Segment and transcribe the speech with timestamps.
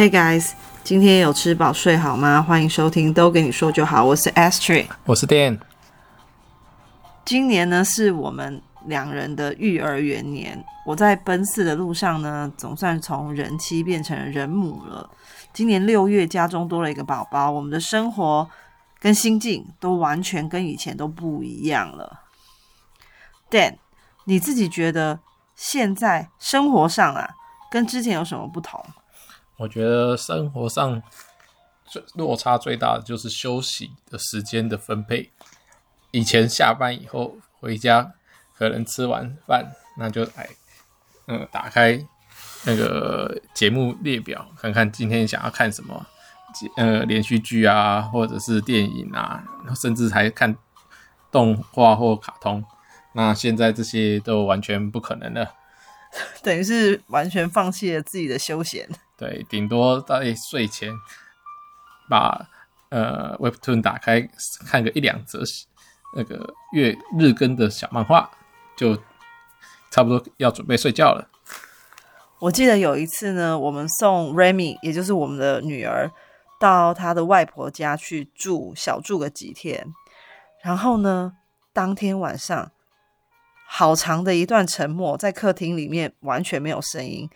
[0.00, 2.40] Hey guys，今天有吃饱睡好吗？
[2.40, 5.60] 欢迎收听都跟你说就好，我是 Astrid，我是 Dan。
[7.22, 15.10] 今年呢是我们两人的育儿元年，我在奔四的路上呢，总算从人妻变成人母了。
[15.52, 18.48] 今年六月，家中多了一个宝宝，我们的生活
[18.98, 22.20] 跟心境都完全跟以前都不一样了。
[23.50, 23.74] Dan，
[24.24, 25.20] 你自己觉得
[25.54, 27.34] 现在生活上啊，
[27.70, 28.82] 跟之前有什么不同？
[29.60, 31.02] 我觉得生活上
[31.84, 35.30] 最落差最大的就是休息的时间的分配。
[36.12, 38.14] 以前下班以后回家，
[38.56, 40.48] 可能吃完饭，那就来，
[41.26, 42.02] 嗯，打开
[42.64, 46.06] 那个节目列表，看看今天想要看什么，
[46.78, 49.44] 呃，连续剧啊，或者是电影啊，
[49.76, 50.56] 甚至还看
[51.30, 52.64] 动画或卡通。
[53.12, 55.54] 那现在这些都完全不可能了，
[56.42, 58.88] 等于是完全放弃了自己的休闲。
[59.20, 60.90] 对，顶多在睡前
[62.08, 62.48] 把
[62.88, 64.26] 呃 Webtoon 打开，
[64.66, 65.42] 看个一两则
[66.16, 68.30] 那个月日更的小漫画，
[68.74, 68.96] 就
[69.90, 71.28] 差不多要准备睡觉了。
[72.38, 76.10] 我记得有一次呢，我们送 Remy，也就是我们的女儿，
[76.58, 79.86] 到她的外婆家去住，小住个几天。
[80.62, 81.34] 然后呢，
[81.74, 82.72] 当天晚上
[83.68, 87.28] 好长的一段沉默，在客厅里面完全没有声音。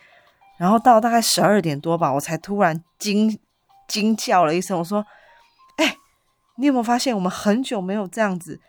[0.57, 3.39] 然后到大概十二点多吧，我才突然惊
[3.87, 5.05] 惊叫了一声，我说
[5.77, 5.97] ：“哎、
[6.55, 8.61] 你有没有发现我们很久没有这样子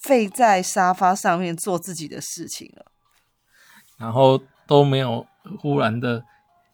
[0.00, 2.86] 废在沙发上面做自己的事情了？”
[3.98, 5.26] 然后都没有
[5.60, 6.24] 忽然的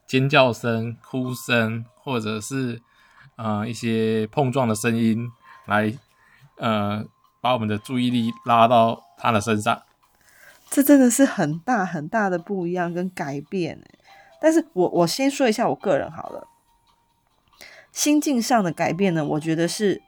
[0.07, 2.81] 尖叫声、哭声，或者是
[3.37, 5.31] 呃一些碰撞的声音
[5.67, 5.95] 来
[6.57, 7.05] 呃
[7.41, 9.83] 把我们的注意力拉到他的身上。
[10.73, 13.79] 这真的是很大很大的不一样跟改变，
[14.41, 16.49] 但是我我先说一下我个人好了，
[17.93, 20.01] 心境上的改变呢，我觉得是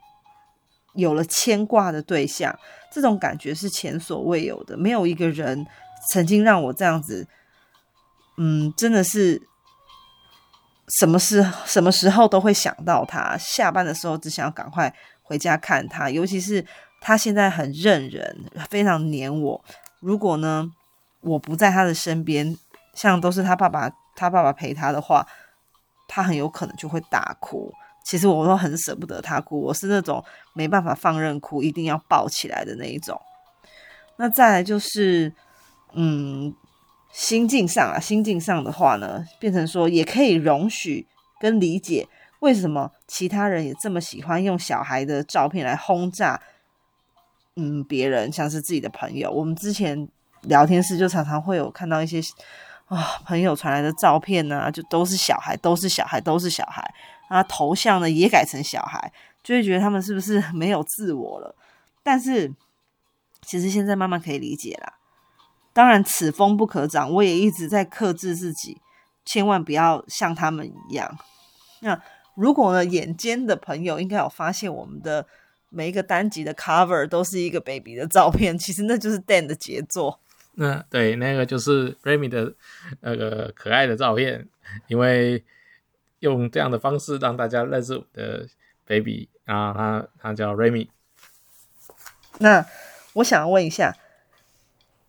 [0.95, 2.57] 有了牵挂的对象，
[2.91, 5.67] 这种感觉是前所未有的，没有一个人
[6.09, 7.27] 曾经让我这样子，
[8.37, 9.47] 嗯，真的是
[10.87, 14.91] 什么时什么时候都会想到他，下班的时候只想要赶快
[15.21, 16.65] 回家看他，尤其是
[17.01, 19.63] 他现在很认人，非常黏我。
[20.05, 20.71] 如果呢，
[21.21, 22.55] 我不在他的身边，
[22.93, 25.25] 像都是他爸爸，他爸爸陪他的话，
[26.07, 27.73] 他很有可能就会大哭。
[28.03, 30.23] 其实我都很舍不得他哭，我是那种
[30.53, 33.19] 没办法放任哭，一定要抱起来的那一种。
[34.17, 35.33] 那再来就是，
[35.93, 36.53] 嗯，
[37.11, 41.07] 心境上啊，心境上的话呢，变成说也可以容许
[41.39, 42.07] 跟理解，
[42.41, 46.39] 为什么其他人也这么喜欢用小孩的照片来轰炸。
[47.57, 50.07] 嗯，别人像是自己的朋友，我们之前
[50.41, 52.19] 聊天室就常常会有看到一些
[52.87, 56.93] 啊朋友传来的照片呢、啊，就都是小孩，都是小孩，都是小孩，
[57.29, 59.09] 啊头像呢也改成小孩，
[59.41, 61.55] 就会觉得他们是不是 没有自我了？
[62.03, 62.53] 但是
[63.41, 64.95] 其实现在慢慢可以理解啦。
[65.71, 68.81] 当然此风不可长，我也一直在克制自己，
[69.23, 71.17] 千万不要像他们一样。
[71.79, 72.01] 那
[72.35, 75.25] 如果呢，眼尖的朋友应该有发现我们的。
[75.69, 80.21] 每一个单集的 cover 都是一个 baby 的照片，其实那就是 Dan 的杰作。
[80.53, 82.53] 那对，那个就是 Remy 的
[83.01, 84.47] 那个可爱的照片，
[84.87, 85.43] 因为
[86.19, 88.47] 用这样的方式让大家认识我的
[88.85, 90.87] baby 啊，他他叫 Remy。
[92.37, 92.65] 那
[93.15, 93.97] 我想问一下，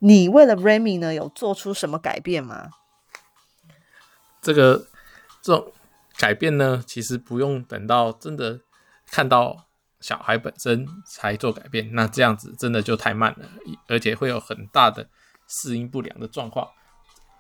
[0.01, 2.71] 你为了 Remy 呢，有做出什么改变吗？
[4.43, 4.89] 这个
[5.41, 5.73] 这种
[6.17, 8.63] 改变呢，其实不用等到真的
[9.07, 9.66] 看到。
[10.07, 13.49] 小孩本身才做改变，那这样子真的就太慢了，
[13.89, 15.05] 而且会有很大的
[15.49, 16.69] 适应不良的状况。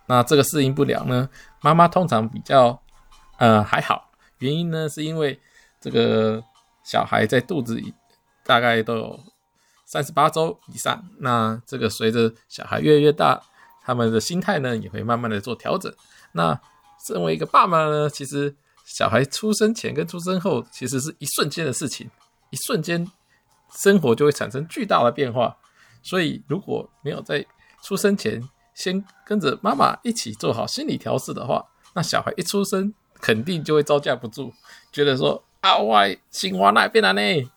[0.08, 1.28] 那这个适应不良呢，
[1.62, 2.82] 妈妈通常比较
[3.38, 5.38] 呃还好，原因呢是因为
[5.80, 6.42] 这个
[6.82, 7.94] 小孩在肚子里
[8.44, 9.20] 大概都有
[9.84, 13.40] 三十八周以上，那这个随着小孩越来越大，
[13.84, 15.94] 他们的心态呢也会慢慢的做调整。
[16.32, 16.60] 那
[17.06, 22.10] 身为一个爸妈呢，其实小孩出生前跟出生后其实是一瞬间的事情。
[22.50, 23.10] 一瞬间，
[23.70, 25.58] 生活就会产生巨大的变化。
[26.02, 27.44] 所以，如果没有在
[27.82, 28.40] 出生前
[28.74, 34.52] 先跟着妈妈一起做好心理调试的话，那小孩一出生肯定就会招架不住，
[34.92, 35.98] 觉得说啊，我
[36.30, 37.50] 心花那边了呢？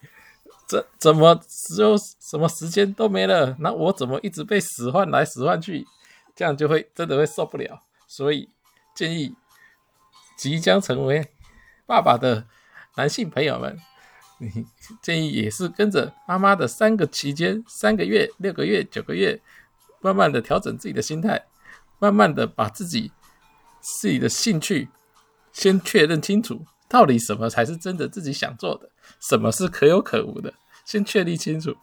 [0.68, 3.56] 这怎么只有什么时间都没了？
[3.60, 5.86] 那我怎么一直被使唤来使唤去？
[6.36, 7.84] 这样就会真的会受不了。
[8.08, 8.50] 所以，
[8.96, 9.36] 建议
[10.38, 11.30] 即将成为
[11.86, 12.48] 爸爸的
[12.96, 13.78] 男性朋友们。
[15.02, 19.42] 建议也是跟着妈妈的三个期间，三个月、六个月、九个月，
[20.02, 21.46] 慢慢的调整自己的心态，
[22.00, 23.12] 慢慢的把自己
[23.82, 24.88] 自己的兴趣
[25.52, 28.90] 先确认清楚，到底什么才是真的自己想做的，
[29.20, 30.54] 什么是可有可无的，
[30.86, 31.76] 先确立清楚。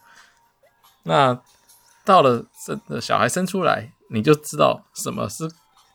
[1.02, 1.40] 那
[2.04, 5.50] 到了生小孩生出来，你就知道什么是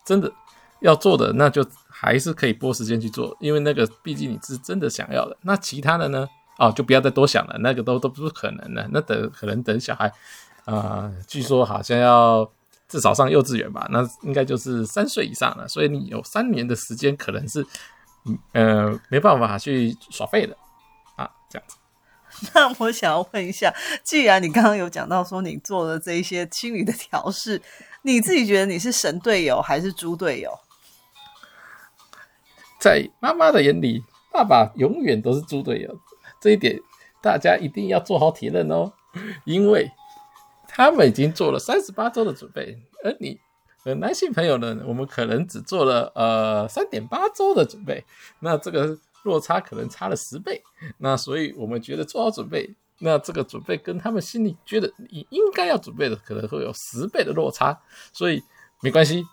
[0.06, 0.32] 真的
[0.80, 5.36] 要做的，那就还是可以拨时间去做，因为那个毕竟你是真的想要的。
[5.42, 6.28] 那其他的呢？
[6.62, 8.88] 哦，就不要再多想了，那个都都不是可能的。
[8.92, 10.06] 那等可能等小孩，
[10.64, 12.48] 啊、呃，据说好像要
[12.86, 15.66] 至少上幼稚园吧，那应该就是三岁以上了。
[15.66, 17.66] 所以你有三年的时间，可能是，
[18.52, 20.56] 呃，没办法去耍废的
[21.16, 21.76] 啊，这样子。
[22.54, 23.74] 那我想要问一下，
[24.04, 27.60] 既然你刚刚有讲到说你做了这一些心理的调试，
[28.02, 30.56] 你自己觉得你是神队友还是猪队友？
[32.78, 35.98] 在妈妈的眼里，爸爸永远都是猪队友。
[36.42, 36.78] 这一点
[37.22, 38.92] 大家一定要做好体认哦，
[39.44, 39.88] 因为
[40.66, 43.38] 他们已经做了三十八周的准备，而你
[43.84, 48.04] 呃男性朋友呢，我们可能只做了呃三点八周的准备，
[48.40, 50.60] 那这个落差可能差了十倍，
[50.98, 52.68] 那所以我们觉得做好准备，
[52.98, 57.80] 那这个准备跟他们心里觉得你应该要准备的可能会有十倍的落差，
[58.12, 58.42] 所以
[58.80, 59.24] 没关系，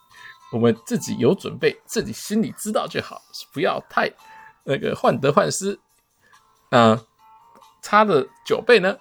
[0.54, 3.20] 我们自己有准备，自己心里知道就好，
[3.52, 4.12] 不要太
[4.64, 5.80] 那个患得患失。
[6.70, 7.04] 啊，
[7.82, 8.98] 差的九倍呢，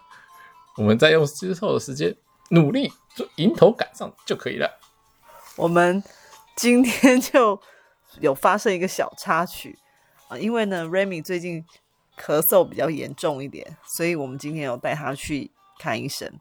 [0.76, 2.16] 我们再用之后的时间
[2.48, 4.80] 努力就迎头赶上就可以了。
[5.56, 6.02] 我们
[6.56, 7.60] 今天就
[8.20, 9.78] 有发生一个小插曲
[10.28, 11.62] 啊，因为呢，Remy 最近
[12.18, 16.32] 咳嗽比较严重一点，所以我们今天有带他去看医生。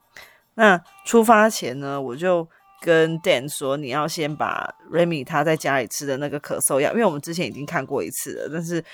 [0.54, 2.48] 那出发前呢，我就
[2.80, 8.86] 跟 Dan 说，你要先把 Remy 他在家里吃的那个咳嗽药，因为我们之前已经看过一次了，但是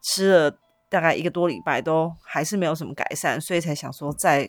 [0.00, 0.58] 吃了。
[0.94, 4.48] 大概一个多礼拜都还是没有什么改善，所以才想说再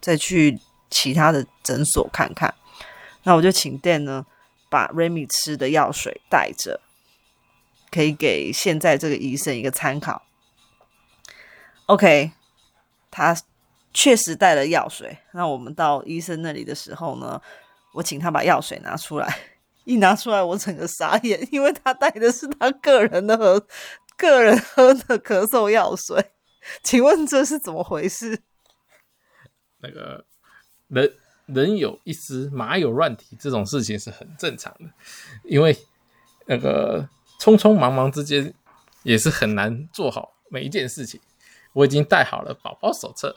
[0.00, 0.58] 再去
[0.90, 2.52] 其他的诊所看看。
[3.22, 4.26] 那我就请 Dan 呢
[4.68, 6.80] 把 Remy 吃的药水带着，
[7.88, 10.22] 可以给现在这个医生一个参考。
[11.86, 12.32] OK，
[13.08, 13.36] 他
[13.94, 15.18] 确实带了药水。
[15.30, 17.40] 那我们到医生那里的时候呢，
[17.92, 19.38] 我请他把药水拿出来，
[19.86, 23.64] 一拿出来我整个傻眼，因为他带的是他个人的盒。
[24.20, 26.32] 个人喝的咳嗽药水，
[26.84, 28.42] 请问这是怎么回事？
[29.78, 30.24] 那个
[30.88, 31.14] 人
[31.46, 34.90] 人有一失，马有乱蹄，这种事情是很正常的，
[35.44, 35.76] 因为
[36.46, 37.08] 那个
[37.40, 38.52] 匆匆忙忙之间
[39.02, 41.18] 也是很难做好每一件事情。
[41.72, 43.36] 我已经带好了宝宝手册、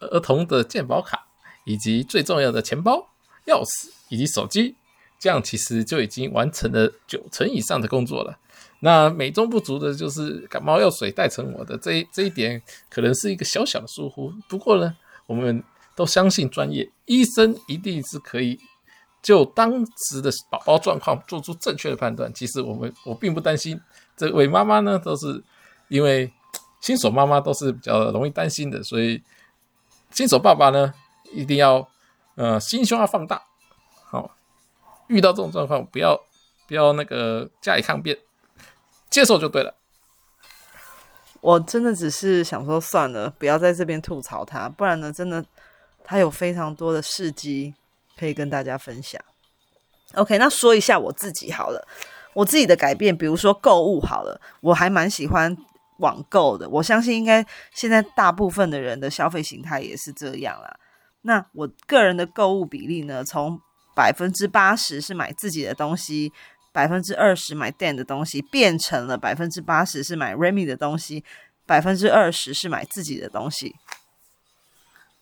[0.00, 1.26] 儿童的健保卡，
[1.64, 3.10] 以及最重要的钱包、
[3.46, 4.76] 钥匙以及手机，
[5.18, 8.38] 这样其实就已经完成了九成以上的工作了。
[8.80, 14.32] 那美中不足的就是感冒药水带成我的这一这一点，可能是一个小小的疏忽。
[14.48, 14.94] 不过呢，
[15.26, 15.64] 我们
[15.94, 18.58] 都相信专业，医生一定是可以
[19.22, 22.32] 就当时的宝宝状况做出正确的判断。
[22.34, 23.80] 其实我们我并不担心，
[24.14, 25.42] 这位妈妈呢都是
[25.88, 26.30] 因为
[26.82, 29.20] 新手妈妈都是比较容易担心的，所以
[30.10, 30.92] 新手爸爸呢
[31.32, 31.88] 一定要
[32.34, 33.42] 呃心胸要放大，
[34.04, 34.36] 好，
[35.08, 36.20] 遇到这种状况不要
[36.66, 38.18] 不要那个加以抗辩。
[39.08, 39.74] 接受就对了。
[41.40, 45.44] 我真的只是想说，算了，不要在这边吐槽他，不然呢，真的
[46.02, 47.74] 他有非常多的事迹
[48.18, 49.20] 可以跟大家分享。
[50.14, 51.86] OK，那说一下我自己好了，
[52.34, 55.56] 我自己的改变，比如说购物好了，我还蛮喜欢
[55.98, 56.68] 网购的。
[56.68, 60.76] 我相信应该现在大部分的人的消费形态也是这样啦。
[61.22, 63.60] 那我个人的购物比例呢，从
[63.96, 66.32] 百分之八十是买自己的东西。
[66.72, 71.24] 百分之二十买店的东西，变成了百分之八十是买 Remy 的东西，
[71.64, 73.76] 百分之二十是买自己的东西。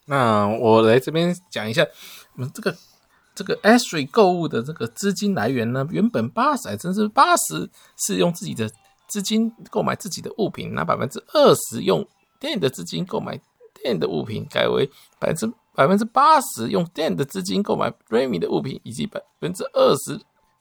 [0.07, 1.87] 那我来这边讲一下，
[2.35, 2.77] 我们这个
[3.37, 8.69] 这个 Ashley 购物的这个资金来源呢，原本八十还真是八十是用自己的
[9.07, 12.05] 资金购买自己的物品，那百分之二十用
[12.41, 13.41] 店的资金购买
[13.75, 14.91] 店的物品，改为
[15.21, 20.21] 百分之百分之八十用 Dan 的资金购买 Remy 的物品，以及百分之二十。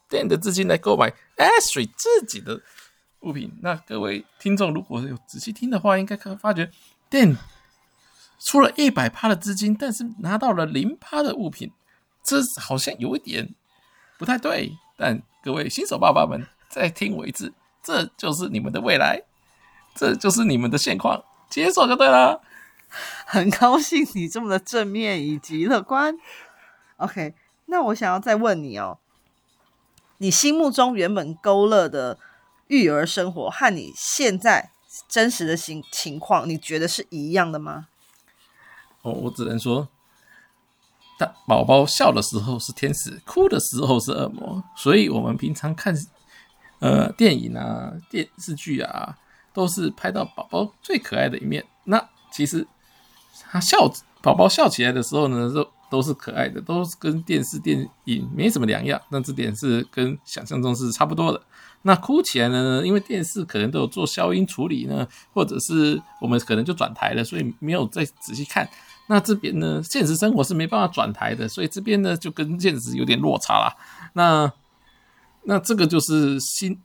[0.09, 2.61] 电的资金来购买 Ashley 自己的
[3.21, 3.51] 物品。
[3.63, 6.69] 那各位听众如果有仔细听的话，应该可发觉
[7.09, 7.35] Dan
[8.37, 11.71] 出了一百趴的资金，但是拿到了零趴的物品，
[12.23, 13.55] 这好像有一点
[14.19, 14.71] 不太对。
[14.95, 17.51] 但各位新手爸爸们再听我一次，
[17.81, 19.19] 这就是你们的未来，
[19.95, 22.39] 这就是你们的现况，接受就对了。
[23.25, 26.15] 很高兴你这么的正面以及乐观。
[26.97, 27.33] OK，
[27.65, 28.99] 那我想要再问你哦。
[30.19, 32.17] 你心目中原本勾勒的
[32.67, 34.71] 育儿生活和你现在
[35.09, 37.87] 真实的情情况，你觉得是一样的吗？
[39.01, 39.89] 哦，我只能说，
[41.17, 44.63] 当宝宝笑的时候是天使，哭的时候是恶魔。
[44.77, 45.93] 所以，我们平常看
[46.79, 49.17] 呃电影啊、电视剧啊，
[49.51, 51.65] 都是拍到宝宝最可爱的一面。
[51.83, 52.65] 那其实
[53.49, 58.99] 他笑，宝宝笑起来的时候呢，都都是可爱的，都是跟电视电影没什么两样。
[59.09, 61.41] 那这点是跟想象中是差不多的。
[61.83, 68.67] 那哭起来呢，因为电视可能都有做消音处理呢，或者是我们可能就转台了，所以没有再仔细看。
[69.07, 73.75] 那这边呢，现实生活是没办法转台的，所以这边呢就跟现实有点落差啦。
[74.13, 74.51] 那
[75.43, 76.79] 那这个就是新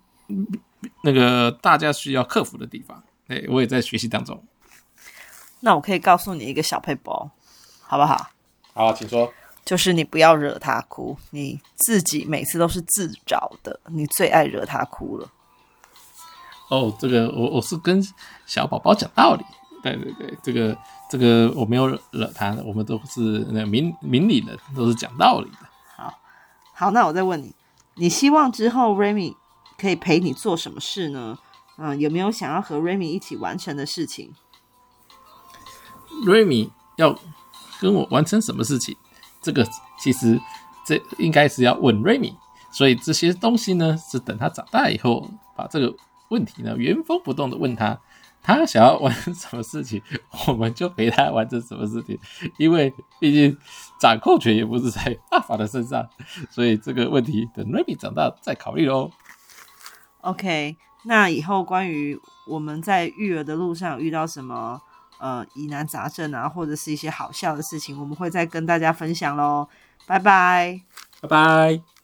[1.02, 3.00] 那个大家需要克服的地方。
[3.28, 4.42] 哎，我也在学习当中。
[5.60, 7.30] 那我可以告诉你一个小配包，
[7.82, 8.30] 好不好？
[8.74, 9.32] 好，请说。
[9.64, 15.28] 就是你不要惹他哭，你自己每次都是自找的，你最爱惹他哭了。
[16.70, 18.02] 哦，这个我我是跟
[18.46, 19.44] 小宝宝讲道理。
[19.82, 20.76] 对对对，这个
[21.08, 25.58] 这个我没有惹惹他，我们都是那明明理的，都是讲道理的。
[25.96, 26.14] 好，
[26.72, 27.54] 好，那我再问你，
[27.94, 29.36] 你希望之后 Remy
[29.78, 31.38] 可以陪你做什么事呢？
[31.76, 34.32] 嗯，有没有想要和 Remy 一起完成的事情
[36.28, 37.18] ？Remy 要
[37.80, 38.94] 跟我完成什么事情？
[39.40, 39.66] 这个
[39.98, 40.38] 其实
[40.84, 42.34] 这应该是要问 Remy，
[42.70, 45.94] 所以这些东西呢，是等他长大以后，把这个
[46.28, 47.98] 问题呢原封不动的问他。
[48.40, 50.00] 他想要完成什么事情，
[50.46, 52.18] 我们就陪他完成什么事情。
[52.56, 53.54] 因为毕竟
[54.00, 56.08] 掌控权也不是在阿法的身上，
[56.48, 59.10] 所以这个问题等 Remy 长大再考虑喽。
[60.22, 64.80] OK，那以后关于我们在育儿的路上遇到什么
[65.18, 69.68] 呃疑难杂症啊，或者是一些好笑的事情，我们会再跟大家分享喽。
[70.06, 70.80] 拜拜，
[71.20, 71.97] 拜拜。